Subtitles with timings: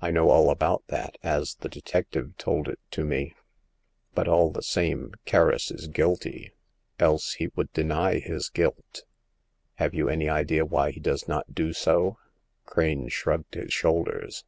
[0.00, 3.36] I know all about that, as the detective told it to me.
[4.12, 6.50] But, all the same, Kerris is guilty,
[6.98, 9.04] else he would deny his guilt."
[9.76, 12.18] Have you any idea why he does not do so?"
[12.66, 14.44] Crane shrugged his shoulders.